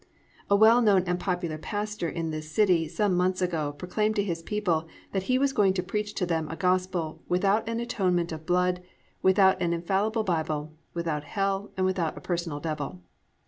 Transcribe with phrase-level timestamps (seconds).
[0.49, 4.41] A well known and popular pastor in this city some months ago proclaimed to his
[4.41, 8.47] people that he was going to preach to them a gospel "without an atonement of
[8.47, 8.81] blood,
[9.21, 12.99] without an infallible Bible, without hell, and without a personal Devil."